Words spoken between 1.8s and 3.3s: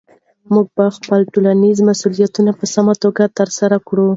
مسؤلیت په سمه توګه